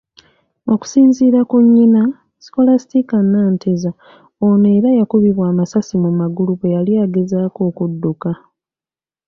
Okusinziira 0.73 1.39
ku 1.49 1.57
nnyina, 1.65 2.01
Scholastica 2.43 3.17
Nanteza, 3.31 3.89
ono 4.47 4.67
era 4.77 4.89
yakubibwa 4.99 5.45
amasasi 5.51 5.93
mu 6.03 6.09
magulu 6.19 6.51
bwe 6.59 6.73
yali 6.75 6.93
agezaako 7.05 7.59
okudduka. 7.69 8.29